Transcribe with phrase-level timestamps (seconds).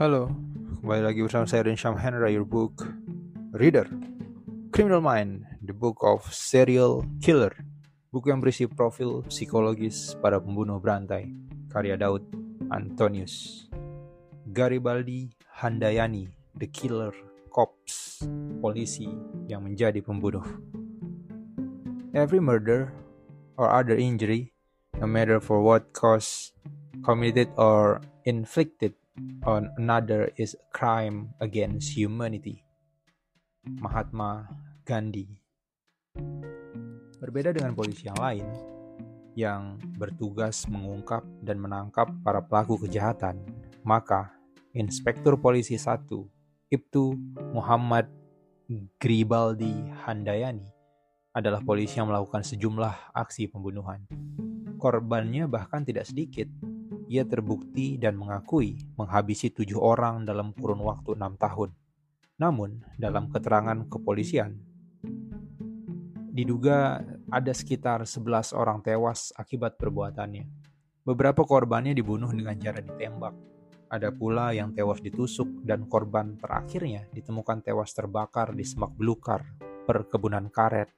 [0.00, 0.32] Halo,
[0.80, 2.88] kembali lagi bersama saya Rinsham Hendra, your book
[3.52, 3.84] reader.
[4.72, 7.52] Criminal Mind, the book of serial killer.
[8.08, 11.28] Buku yang berisi profil psikologis pada pembunuh berantai,
[11.68, 12.24] karya Daud
[12.72, 13.68] Antonius.
[14.48, 17.12] Garibaldi Handayani, the killer
[17.52, 18.24] cops,
[18.64, 19.04] polisi
[19.52, 20.48] yang menjadi pembunuh.
[22.16, 22.88] Every murder
[23.60, 24.56] or other injury,
[24.96, 26.56] no matter for what cause,
[27.04, 28.96] committed or inflicted
[29.46, 32.62] on another is crime against humanity.
[33.64, 34.48] Mahatma
[34.88, 35.28] Gandhi.
[37.20, 38.46] Berbeda dengan polisi yang lain
[39.38, 43.40] yang bertugas mengungkap dan menangkap para pelaku kejahatan,
[43.86, 44.32] maka
[44.74, 46.06] Inspektur Polisi 1
[46.70, 47.04] Ibtu
[47.50, 48.06] Muhammad
[49.02, 50.70] Gribaldi Handayani
[51.34, 54.06] adalah polisi yang melakukan sejumlah aksi pembunuhan.
[54.78, 56.46] Korbannya bahkan tidak sedikit,
[57.10, 61.74] ia terbukti dan mengakui menghabisi tujuh orang dalam kurun waktu enam tahun.
[62.38, 64.54] Namun, dalam keterangan kepolisian,
[66.30, 70.46] diduga ada sekitar 11 orang tewas akibat perbuatannya.
[71.02, 73.34] Beberapa korbannya dibunuh dengan cara ditembak.
[73.90, 79.42] Ada pula yang tewas ditusuk dan korban terakhirnya ditemukan tewas terbakar di semak belukar
[79.82, 80.94] perkebunan karet.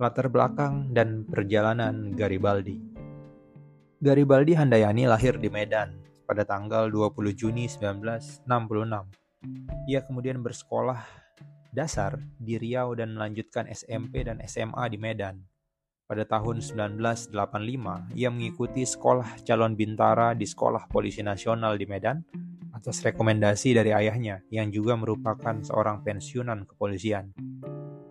[0.00, 2.95] Latar belakang dan perjalanan Garibaldi
[3.96, 5.96] Garibaldi Handayani lahir di Medan
[6.28, 8.44] pada tanggal 20 Juni 1966.
[9.88, 11.00] Ia kemudian bersekolah
[11.72, 15.40] dasar di Riau dan melanjutkan SMP dan SMA di Medan.
[16.04, 22.20] Pada tahun 1985, ia mengikuti sekolah calon bintara di Sekolah Polisi Nasional di Medan
[22.76, 27.32] atas rekomendasi dari ayahnya yang juga merupakan seorang pensiunan kepolisian.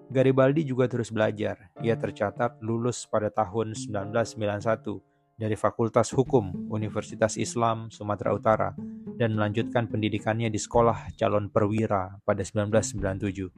[0.09, 1.69] Garibaldi juga terus belajar.
[1.77, 8.71] Ia tercatat lulus pada tahun 1991 dari Fakultas Hukum Universitas Islam Sumatera Utara
[9.19, 13.51] dan melanjutkan pendidikannya di Sekolah Calon Perwira pada 1997.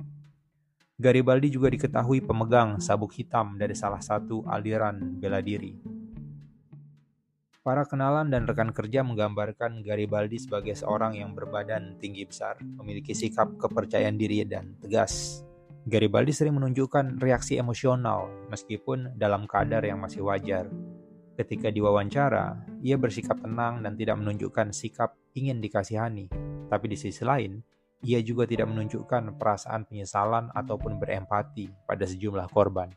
[0.98, 5.78] Garibaldi juga diketahui pemegang sabuk hitam dari salah satu aliran bela diri.
[7.62, 13.60] Para kenalan dan rekan kerja menggambarkan Garibaldi sebagai seorang yang berbadan tinggi besar, memiliki sikap
[13.60, 15.44] kepercayaan diri dan tegas.
[15.86, 20.66] Garibaldi sering menunjukkan reaksi emosional meskipun dalam kadar yang masih wajar.
[21.38, 26.34] Ketika diwawancara, ia bersikap tenang dan tidak menunjukkan sikap ingin dikasihani.
[26.66, 27.62] Tapi di sisi lain,
[28.02, 32.90] ia juga tidak menunjukkan perasaan penyesalan ataupun berempati pada sejumlah korban.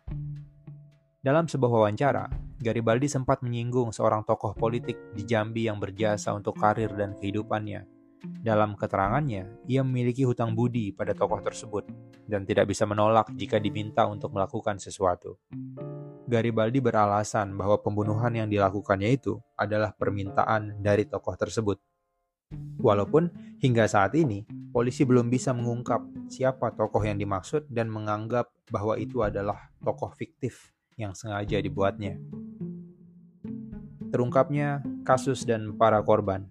[1.20, 6.96] Dalam sebuah wawancara, Garibaldi sempat menyinggung seorang tokoh politik di Jambi yang berjasa untuk karir
[6.96, 7.84] dan kehidupannya.
[8.24, 11.84] Dalam keterangannya, ia memiliki hutang budi pada tokoh tersebut
[12.24, 15.36] dan tidak bisa menolak jika diminta untuk melakukan sesuatu.
[16.30, 21.82] Garibaldi beralasan bahwa pembunuhan yang dilakukannya itu adalah permintaan dari tokoh tersebut.
[22.78, 28.94] Walaupun hingga saat ini polisi belum bisa mengungkap siapa tokoh yang dimaksud dan menganggap bahwa
[28.94, 32.14] itu adalah tokoh fiktif yang sengaja dibuatnya.
[34.14, 36.46] Terungkapnya kasus dan para korban.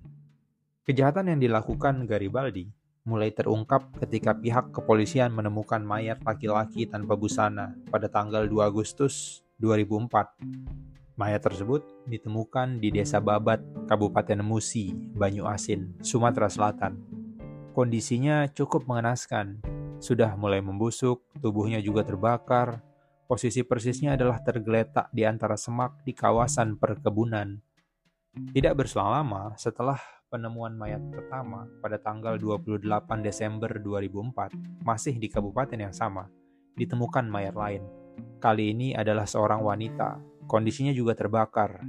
[0.83, 2.71] Kejahatan yang dilakukan Garibaldi
[3.07, 11.19] mulai terungkap ketika pihak kepolisian menemukan mayat laki-laki tanpa busana pada tanggal 2 Agustus 2004.
[11.19, 13.59] Mayat tersebut ditemukan di Desa Babat,
[13.91, 16.95] Kabupaten Musi, Banyu Asin, Sumatera Selatan.
[17.75, 19.59] Kondisinya cukup mengenaskan.
[19.99, 22.79] Sudah mulai membusuk, tubuhnya juga terbakar.
[23.27, 27.59] Posisi persisnya adalah tergeletak di antara semak di kawasan perkebunan.
[28.55, 29.99] Tidak berselang lama setelah
[30.31, 32.79] penemuan mayat pertama pada tanggal 28
[33.19, 36.31] Desember 2004, masih di kabupaten yang sama,
[36.79, 37.98] ditemukan mayat lain
[38.39, 41.83] Kali ini adalah seorang wanita, kondisinya juga terbakar.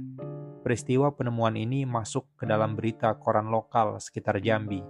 [0.61, 4.83] Peristiwa penemuan ini masuk ke dalam berita koran lokal sekitar Jambi.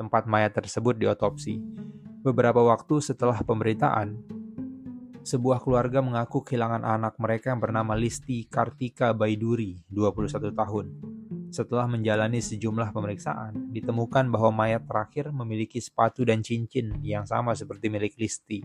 [0.00, 1.60] Tempat mayat tersebut diotopsi.
[2.24, 4.40] Beberapa waktu setelah pemberitaan,
[5.20, 10.86] sebuah keluarga mengaku kehilangan anak mereka yang bernama Listi Kartika Baiduri, 21 tahun.
[11.52, 17.92] Setelah menjalani sejumlah pemeriksaan, ditemukan bahwa mayat terakhir memiliki sepatu dan cincin yang sama seperti
[17.92, 18.64] milik Listi.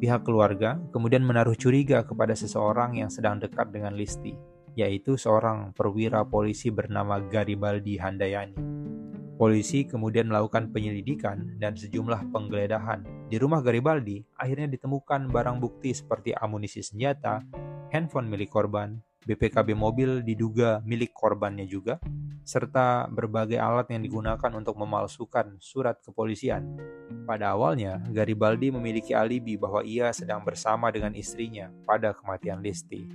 [0.00, 4.36] Pihak keluarga kemudian menaruh curiga kepada seseorang yang sedang dekat dengan Listi,
[4.74, 8.56] yaitu seorang perwira polisi bernama Garibaldi Handayani.
[9.34, 13.02] Polisi kemudian melakukan penyelidikan dan sejumlah penggeledahan.
[13.26, 17.42] Di rumah Garibaldi akhirnya ditemukan barang bukti seperti amunisi senjata,
[17.90, 21.96] handphone milik korban, BPKB mobil diduga milik korbannya juga,
[22.44, 26.76] serta berbagai alat yang digunakan untuk memalsukan surat kepolisian.
[27.24, 33.08] Pada awalnya, Garibaldi memiliki alibi bahwa ia sedang bersama dengan istrinya pada kematian Listi.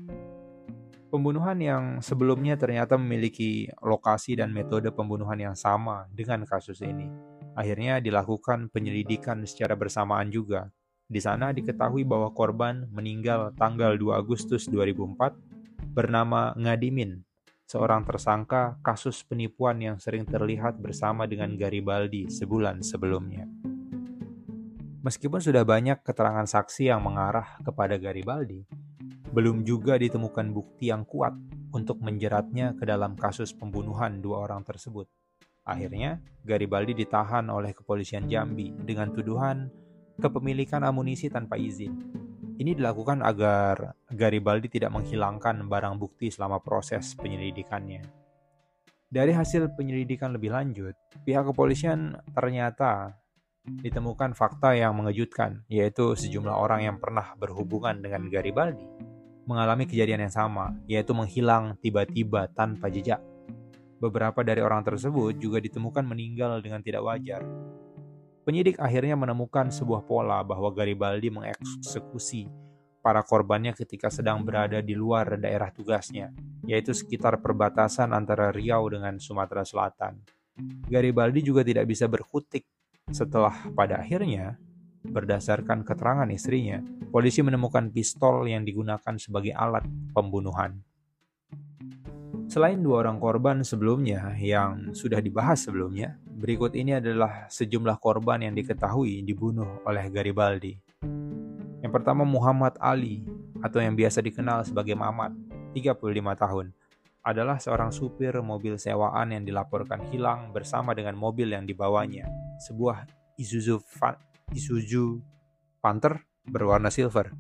[1.09, 7.09] Pembunuhan yang sebelumnya ternyata memiliki lokasi dan metode pembunuhan yang sama dengan kasus ini.
[7.57, 10.69] Akhirnya dilakukan penyelidikan secara bersamaan juga.
[11.09, 15.58] Di sana diketahui bahwa korban meninggal tanggal 2 Agustus 2004
[15.99, 17.27] bernama Ngadimin,
[17.67, 23.43] seorang tersangka kasus penipuan yang sering terlihat bersama dengan Garibaldi sebulan sebelumnya.
[25.03, 28.63] Meskipun sudah banyak keterangan saksi yang mengarah kepada Garibaldi,
[29.35, 31.35] belum juga ditemukan bukti yang kuat
[31.75, 35.03] untuk menjeratnya ke dalam kasus pembunuhan dua orang tersebut.
[35.67, 39.67] Akhirnya, Garibaldi ditahan oleh kepolisian Jambi dengan tuduhan
[40.15, 42.28] kepemilikan amunisi tanpa izin.
[42.59, 48.03] Ini dilakukan agar Garibaldi tidak menghilangkan barang bukti selama proses penyelidikannya.
[49.09, 53.15] Dari hasil penyelidikan lebih lanjut, pihak kepolisian ternyata
[53.63, 59.09] ditemukan fakta yang mengejutkan, yaitu sejumlah orang yang pernah berhubungan dengan Garibaldi
[59.49, 63.17] mengalami kejadian yang sama, yaitu menghilang tiba-tiba tanpa jejak.
[63.97, 67.41] Beberapa dari orang tersebut juga ditemukan meninggal dengan tidak wajar.
[68.49, 72.49] Penyidik akhirnya menemukan sebuah pola bahwa Garibaldi mengeksekusi
[72.97, 76.33] para korbannya ketika sedang berada di luar daerah tugasnya,
[76.65, 80.25] yaitu sekitar perbatasan antara Riau dengan Sumatera Selatan.
[80.89, 82.65] Garibaldi juga tidak bisa berkutik
[83.13, 84.57] setelah pada akhirnya,
[85.05, 86.81] berdasarkan keterangan istrinya,
[87.13, 90.81] polisi menemukan pistol yang digunakan sebagai alat pembunuhan.
[92.49, 98.55] Selain dua orang korban sebelumnya yang sudah dibahas sebelumnya, berikut ini adalah sejumlah korban yang
[98.55, 100.79] diketahui dibunuh oleh Garibaldi.
[101.83, 103.27] Yang pertama Muhammad Ali
[103.59, 105.35] atau yang biasa dikenal sebagai Mamat,
[105.75, 105.99] 35
[106.39, 106.71] tahun,
[107.19, 112.31] adalah seorang supir mobil sewaan yang dilaporkan hilang bersama dengan mobil yang dibawanya
[112.63, 113.03] sebuah
[113.35, 113.83] Isuzu,
[114.55, 115.19] Isuzu
[115.83, 117.35] Panther berwarna silver.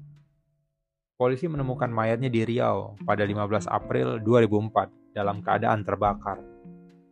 [1.15, 6.39] Polisi menemukan mayatnya di Riau pada 15 April 2004 dalam keadaan terbakar.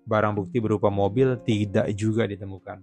[0.07, 2.79] Barang bukti berupa mobil tidak juga ditemukan.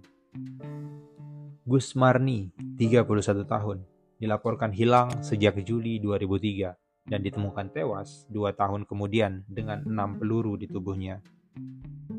[1.65, 3.81] Gus Marni, 31 tahun,
[4.21, 6.77] dilaporkan hilang sejak Juli 2003
[7.09, 11.25] dan ditemukan tewas dua tahun kemudian dengan enam peluru di tubuhnya.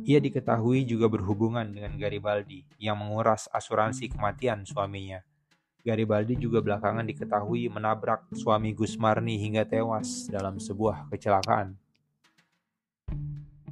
[0.02, 5.22] Ia diketahui juga berhubungan dengan Garibaldi yang menguras asuransi kematian suaminya.
[5.86, 11.78] Garibaldi juga belakangan diketahui menabrak suami Gusmarni hingga tewas dalam sebuah kecelakaan.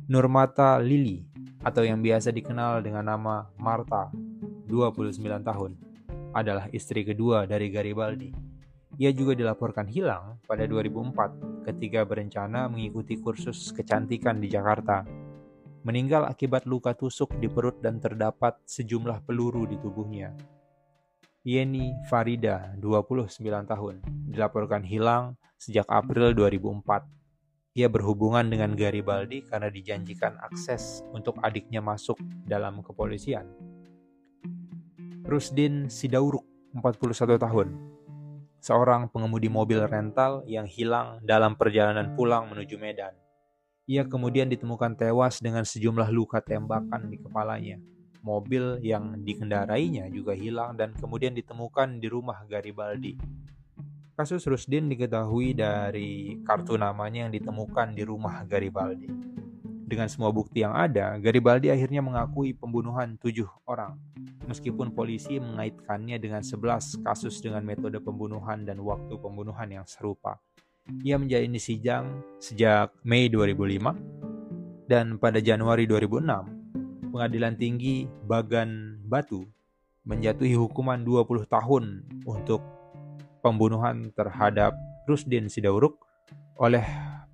[0.04, 1.24] Nurmata Lili
[1.64, 4.12] atau yang biasa dikenal dengan nama Marta,
[4.68, 5.80] 29 tahun,
[6.36, 8.28] adalah istri kedua dari Garibaldi.
[9.00, 15.24] Ia juga dilaporkan hilang pada 2004 ketika berencana mengikuti kursus kecantikan di Jakarta
[15.84, 20.32] meninggal akibat luka tusuk di perut dan terdapat sejumlah peluru di tubuhnya.
[21.44, 24.00] Yeni Farida, 29 tahun,
[24.32, 27.23] dilaporkan hilang sejak April 2004.
[27.74, 32.14] Ia berhubungan dengan Garibaldi karena dijanjikan akses untuk adiknya masuk
[32.46, 33.50] dalam kepolisian.
[35.26, 37.74] Rusdin Sidauruk, 41 tahun,
[38.62, 43.10] seorang pengemudi mobil rental yang hilang dalam perjalanan pulang menuju Medan.
[43.90, 47.82] Ia kemudian ditemukan tewas dengan sejumlah luka tembakan di kepalanya.
[48.22, 53.18] Mobil yang dikendarainya juga hilang dan kemudian ditemukan di rumah Garibaldi.
[54.14, 59.10] Kasus Rusdin diketahui dari kartu namanya yang ditemukan di rumah Garibaldi.
[59.90, 63.98] Dengan semua bukti yang ada, Garibaldi akhirnya mengakui pembunuhan tujuh orang,
[64.46, 70.38] meskipun polisi mengaitkannya dengan sebelas kasus dengan metode pembunuhan dan waktu pembunuhan yang serupa.
[71.02, 79.42] Ia menjalani sidang sejak Mei 2005 dan pada Januari 2006 Pengadilan Tinggi Bagan Batu
[80.06, 82.83] menjatuhi hukuman 20 tahun untuk
[83.44, 84.72] pembunuhan terhadap
[85.04, 86.00] Rusdin Sidauruk
[86.56, 86.80] oleh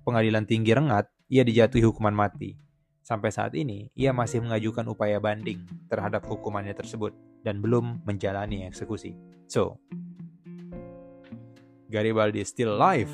[0.03, 2.59] Pengadilan Tinggi Rengat ia dijatuhi hukuman mati.
[2.99, 7.15] Sampai saat ini, ia masih mengajukan upaya banding terhadap hukumannya tersebut
[7.47, 9.15] dan belum menjalani eksekusi.
[9.47, 9.79] So,
[11.87, 13.11] Garibaldi still alive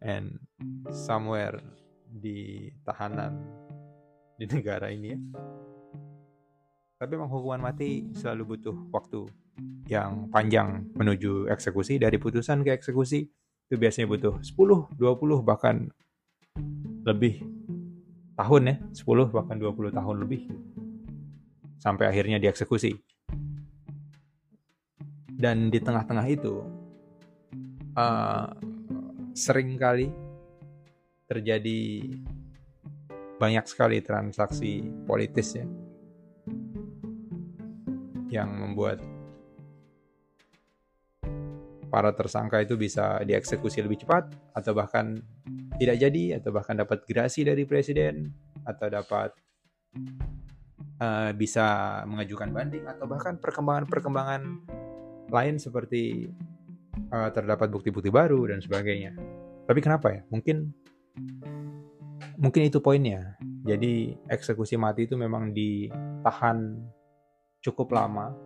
[0.00, 0.40] and
[0.88, 1.60] somewhere
[2.08, 3.36] di tahanan
[4.40, 5.20] di negara ini ya.
[6.96, 9.28] Tapi memang hukuman mati selalu butuh waktu
[9.86, 13.24] yang panjang menuju eksekusi dari putusan ke eksekusi
[13.66, 15.90] itu biasanya butuh 10, 20 bahkan
[17.06, 17.42] lebih
[18.38, 20.42] tahun ya, 10 bahkan 20 tahun lebih
[21.80, 22.94] sampai akhirnya dieksekusi.
[25.36, 26.64] Dan di tengah-tengah itu
[27.98, 28.48] uh,
[29.36, 30.08] sering kali
[31.28, 32.06] terjadi
[33.36, 35.66] banyak sekali transaksi politis ya
[38.32, 39.15] yang membuat
[41.96, 45.16] para tersangka itu bisa dieksekusi lebih cepat atau bahkan
[45.80, 48.36] tidak jadi atau bahkan dapat gerasi dari presiden
[48.68, 49.32] atau dapat
[51.00, 54.60] uh, bisa mengajukan banding atau bahkan perkembangan-perkembangan
[55.32, 56.28] lain seperti
[57.16, 59.16] uh, terdapat bukti-bukti baru dan sebagainya.
[59.64, 60.20] Tapi kenapa ya?
[60.28, 60.68] Mungkin
[62.36, 63.40] mungkin itu poinnya.
[63.64, 66.76] Jadi eksekusi mati itu memang ditahan
[67.64, 68.36] cukup lama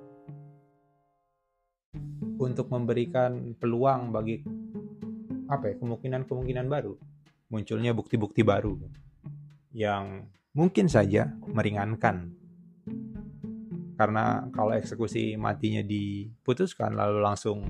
[2.41, 4.41] untuk memberikan peluang bagi
[5.47, 6.97] apa ya kemungkinan-kemungkinan baru.
[7.53, 8.81] Munculnya bukti-bukti baru
[9.77, 10.25] yang
[10.57, 12.33] mungkin saja meringankan.
[14.01, 17.69] Karena kalau eksekusi matinya diputuskan lalu langsung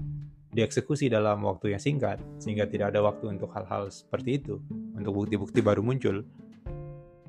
[0.50, 4.58] dieksekusi dalam waktu yang singkat sehingga tidak ada waktu untuk hal-hal seperti itu
[4.98, 6.26] untuk bukti-bukti baru muncul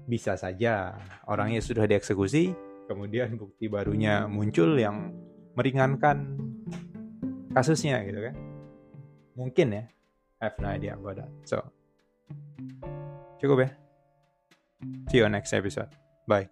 [0.10, 0.98] bisa saja
[1.30, 2.50] orangnya sudah dieksekusi
[2.90, 5.14] kemudian bukti barunya muncul yang
[5.54, 6.41] meringankan
[7.52, 8.36] kasusnya gitu kan.
[9.36, 9.84] Mungkin ya.
[10.42, 11.30] I have no idea about that.
[11.46, 11.62] So
[13.38, 13.70] cukup ya.
[15.14, 15.94] See you next episode.
[16.26, 16.50] Bye